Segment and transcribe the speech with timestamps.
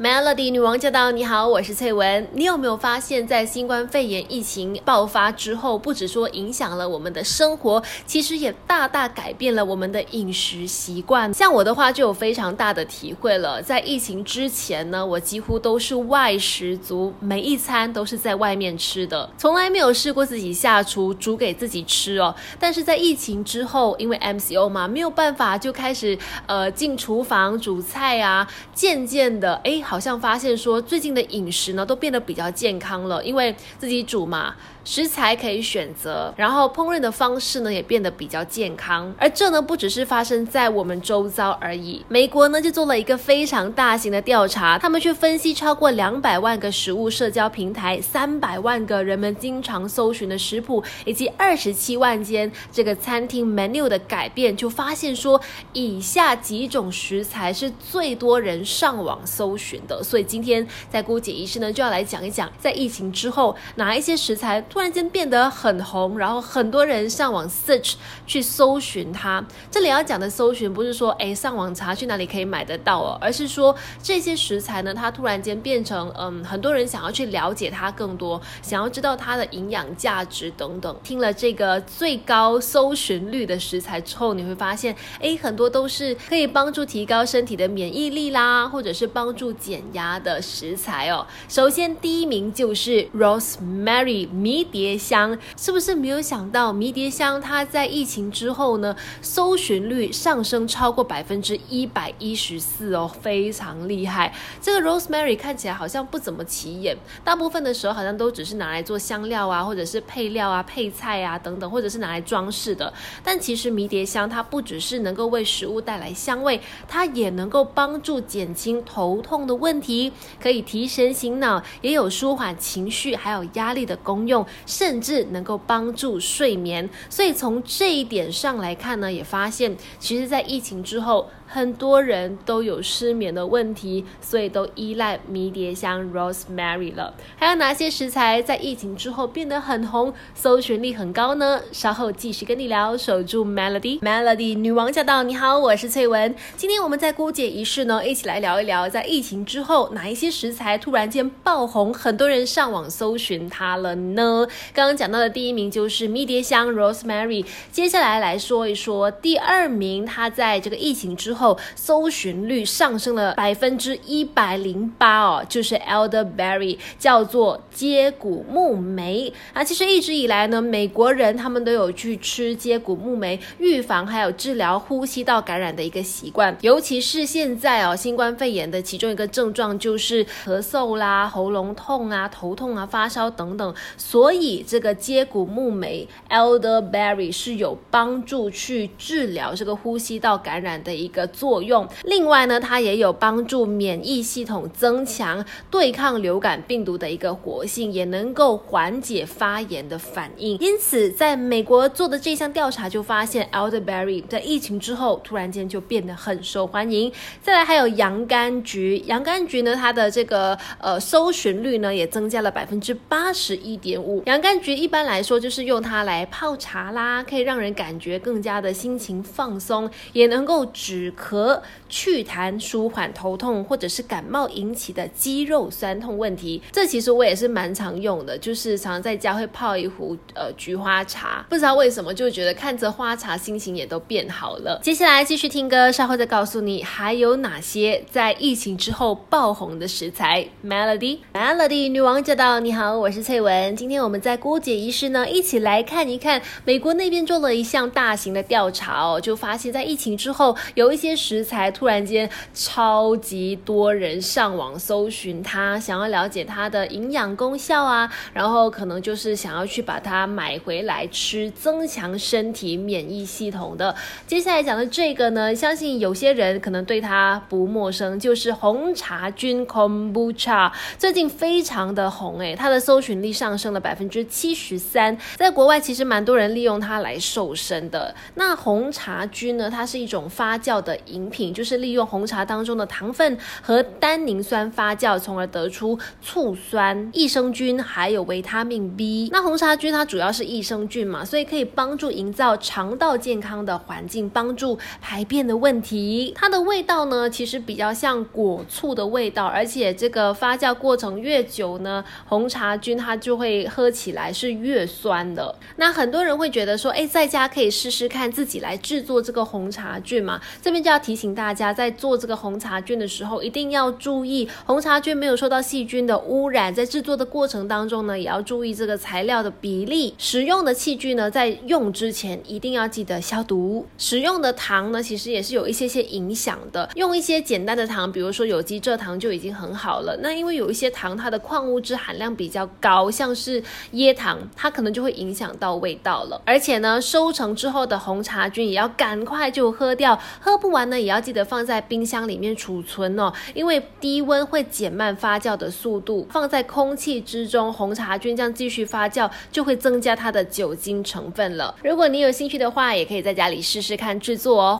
[0.00, 1.10] Melody 女王驾到！
[1.10, 2.26] 你好，我是翠文。
[2.32, 11.30] 你有没有发现，在新冠肺炎疫情爆发之后，不止说影响了我们的生活，其实也大大改变了我们的饮食习惯。
[11.34, 13.60] 像我的话，就有非常大的体会了。
[13.60, 22.34] 在疫情之前呢，我几乎都是外食族，每一餐都是在外面吃的，从来没有试过自己下厨煮给自己吃哦。
[22.58, 29.82] 但是在疫情之后，因为 MCO 嘛，没有办法，就开始呃进厨房煮菜啊，渐渐的，哎。
[29.90, 34.54] 好像发现说，最近的饮食呢都变得比较健康了，因为自己煮嘛。
[34.82, 39.14] 食材可以选择，然后烹饪的方式呢也变得比较健康。
[39.18, 42.02] 而这呢不只是发生在我们周遭而已。
[42.08, 55.38] 美国呢就做了一个非常大型的调查，他们去分析超过两百万个食物社交平台、三百万个人们经常搜寻的食谱，以及二十七万间这个餐厅 menu 的改变，就发现说
[55.74, 60.02] 以下几种食材是最多人上网搜寻的。
[60.02, 64.60] 所以今天在姑姐医师呢就要来讲一讲，在疫情之后哪一些食材。
[64.70, 67.94] 突然间变得很红，然后很多人上网 search
[68.26, 69.44] 去搜寻它。
[69.70, 80.96] 这里要讲的搜寻不是说哎上网查去哪里可以买得到哦，而是说这些食材呢，它突然间变成嗯很多人想要去了解它更多，想要知道它的营养价值等等。
[81.02, 91.24] 听了这个最高搜寻率的食材之后，你会发现哎很多都是可以帮助提高身体的免疫力啦，或者是帮助减压的食材哦。
[91.48, 94.28] 首先第一名就是 rosemary。
[94.28, 96.72] 迷迭香是不是没有想到？
[96.72, 104.34] 迷迭香它在疫情之后呢，搜寻率上升超过百分之一百一十四哦，非常厉害。
[104.60, 112.92] 这个 rosemary 看起来好像不怎么起眼，大部分的时候好像都只是拿来做香料啊，或者是配料啊、配菜啊等等，或者是拿来装饰的。
[113.22, 124.46] 但其实迷迭香它不只是能够为食物带来香味，它也能够帮助减轻头痛的问题，可以提神醒脑，也有舒缓情绪还有压力的功用。
[124.64, 131.28] 甚至能够帮助睡眠，所以从这一点上来看呢，也发现其实，在疫情之后。
[131.52, 137.12] 很多人都有失眠的问题，所以都依赖迷迭香 （rosemary） 了。
[137.34, 141.60] 还有哪些食材在疫情之后变得很红，搜寻率很高呢？
[141.72, 142.96] 稍后继续跟你聊。
[142.96, 145.24] 守住 Melody，Melody 女王驾到！
[145.24, 146.32] 你好，我是翠文。
[146.56, 154.46] 今天我们在姑姐仪式呢，一起来聊一聊，在疫情之后哪一些食材突然间爆红，很多人上网搜寻它了呢？
[154.72, 157.44] 刚刚讲到的第一名就是迷迭香 （rosemary）。
[157.72, 161.39] 接下来来说一说第二名，它在这个疫情之后。
[161.40, 169.64] 后搜寻率上升了百分之一百零八哦，就是 elderberry，叫做接骨木莓啊。
[169.64, 176.54] 其实一直以来呢，美国人他们都有去吃接骨木莓，预防还有治疗呼吸道感染的一个习惯。
[176.60, 191.29] 尤其是现在哦，新冠肺炎的其中一个症状就是咳嗽啦、喉咙痛啊、头痛啊、发烧等等，所以这个接骨木莓 elderberry 是有帮助去治疗这个呼吸道感染的一个。
[191.32, 191.88] 作用。
[192.04, 200.58] 另外呢，它也有帮助免疫系统增强对抗流感病毒的一个活性，也能够缓解发炎的反应。
[200.58, 207.12] 因此，在美国做的这项调查就发现，elderberry 在疫情之后突然间就变得很受欢迎。
[207.40, 214.22] 再来还有洋甘菊，洋甘菊呢，它的这个呃搜寻率呢也增加了百分之八十一点五。
[214.26, 221.12] 洋甘菊一般来说就是用它来泡茶啦，可以让人感觉更加的心情放松，也能够止。
[221.20, 234.80] 和祛痰、舒缓头痛或者是感冒引起的肌肉酸痛问题，这其实我也是蛮常用的，就是常常在家会泡一壶呃菊花茶，不知道为什么就觉得看着花茶心情也都变好了。
[234.82, 240.48] 接下来继续听歌，稍后再告诉你还有哪些在疫情之后爆红的食材。
[240.64, 242.60] Melody，Melody 女王驾到！
[242.60, 243.76] 你好，我是翠文。
[243.76, 251.09] 今天我们在郭姐仪式呢，一起来看一看美国那边做了一项大型的调查哦，就发现，在疫情之后有一些。
[251.16, 263.94] 食材突然间超级多人上网搜寻它，想要了解它的营养功效啊，然后可能就是想要去把它买回来吃，增强身体免疫系统的。
[264.26, 278.14] 接下来讲的这个呢，相信有些人可能对它不陌生，就是红茶菌 （Kombucha），最近非常的红诶，它的搜寻力上升了百分之七十三，在国外其实蛮多人利用它来瘦身的。
[278.34, 280.98] 那红茶菌呢，它是一种发酵的。
[281.06, 289.28] 饮品就是利用红茶当中的糖分和单宁酸发酵，从而得出醋酸、益生菌还有维他命 B。
[289.32, 296.32] 那红茶菌它主要是益生菌嘛，所以可以帮助营造肠道健康的环境，帮助排便的问题。
[296.36, 305.54] 它的味道呢，其实比较像果醋的味道，而且这个发酵过程越久呢，红茶菌它就会喝起来是越酸的。
[305.76, 310.40] 那很多人会觉得说，哎，在家可以试试看自己来制作这个红茶菌嘛？
[310.60, 316.74] 这边就要提醒大家，在做这个红茶菌的时候，一定要注意红茶菌没有受到细菌的污染。
[316.74, 320.14] 在制作的过程当中呢，也要注意这个材料的比例。
[320.18, 323.86] 使用的器具呢，在用之前一定要记得消毒。
[323.98, 326.88] 使用的糖呢，其实也是有一些些影响的。
[326.94, 330.16] 用一些简单的糖，比如说有机蔗糖就已经很好了。
[330.22, 333.62] 那因为有一些糖它的矿物质含量比较高，像是
[333.92, 336.40] 椰糖，它可能就会影响到味道了。
[336.44, 346.26] 而且呢，收成之后的红茶菌也要赶快就喝掉，喝不完呢，也要记得放在冰箱里面储存哦，因为低温会减慢发酵的速度。
[346.30, 351.74] 放在空气之中，红茶菌这样继续发酵，就会增加它的酒精成分了。
[351.82, 354.78] 如果你有兴趣的话，也可以在家里试试看制作哦。